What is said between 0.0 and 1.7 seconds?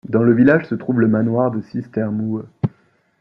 Dans le village se trouve le manoir de